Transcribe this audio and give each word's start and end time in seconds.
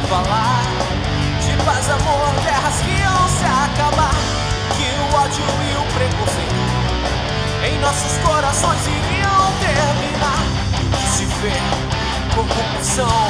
falar 0.00 0.62
de 1.40 1.64
paz, 1.64 1.88
amor, 1.90 2.34
guerras 2.42 2.76
que 2.82 3.02
vão 3.02 3.28
se 3.28 3.44
acabar. 3.44 4.14
Que 4.76 4.86
o 5.00 5.16
ódio 5.16 5.44
e 5.44 5.76
o 5.76 5.84
preconceito 5.94 6.64
em 7.64 7.78
nossos 7.80 8.18
corações 8.18 8.86
iriam 8.86 9.52
terminar. 9.60 10.42
O 10.82 10.96
que 10.96 11.06
se 11.08 11.24
vê 11.26 11.58
com 12.34 12.44
corrupção, 12.46 13.24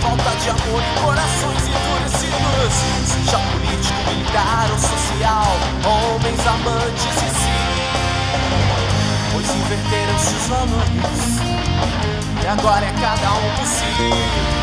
falta 0.00 0.36
de 0.36 0.50
amor 0.50 0.82
e 0.82 1.00
corações 1.00 1.62
endurecidos. 1.68 2.74
Seja 3.04 3.38
político, 3.38 4.00
militar 4.10 4.68
ou 4.70 4.78
social, 4.78 5.50
homens 5.84 6.46
amantes 6.46 7.16
e 7.16 7.30
si. 7.38 7.58
Pois 9.32 9.48
inverteram-se 9.50 10.34
os 10.34 10.46
valores. 10.48 11.38
E 12.42 12.46
agora 12.46 12.84
é 12.84 12.92
cada 13.00 13.30
um 13.32 13.50
por 13.56 13.66
si. 13.66 14.58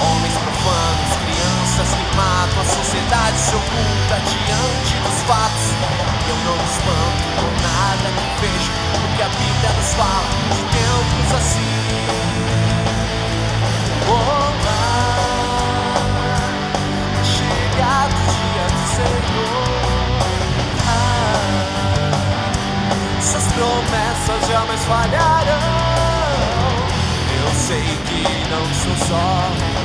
Homens 0.00 0.47
profanos, 0.68 1.16
crianças 1.24 1.88
que 1.94 2.04
matam, 2.16 2.60
a 2.60 2.64
sociedade 2.64 3.38
se 3.38 3.54
oculta 3.54 4.20
diante 4.28 4.94
dos 5.02 5.22
fatos. 5.22 5.66
Eu 6.28 6.36
não 6.44 6.56
me 6.56 6.64
espanto 6.64 7.24
com 7.38 7.50
nada 7.62 8.08
que 8.12 8.28
vejo, 8.40 8.70
porque 9.00 9.22
a 9.22 9.28
Bíblia 9.28 9.70
nos 9.76 9.94
fala 9.94 10.28
de 10.54 10.62
tempos 10.62 11.30
assim. 11.34 11.76
Olá, 14.08 14.84
chegado 17.24 18.14
o 18.14 18.26
dia 18.36 18.66
do 18.74 18.82
Senhor. 18.96 20.20
Ah, 20.86 21.50
suas 23.22 23.46
promessas 23.52 24.40
jamais 24.48 24.82
falharão. 24.84 25.78
Eu 27.40 27.48
sei 27.54 27.86
que 28.06 28.22
não 28.50 28.64
sou 28.74 28.96
só 29.06 29.77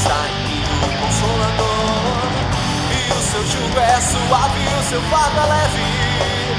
está 0.00 0.28
em 0.30 0.44
mim 0.44 0.64
o 0.82 1.04
Consolador. 1.04 1.68
E 2.90 3.12
o 3.12 3.22
seu 3.22 3.46
jugo 3.46 3.78
é 3.78 4.00
suave, 4.00 4.66
o 4.80 4.82
seu 4.88 5.02
fardo 5.02 5.40
é 5.40 5.46
leve. 5.46 6.49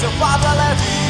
seu 0.00 0.10
fardo 0.12 0.46
é 0.46 0.54
leve. 0.54 1.09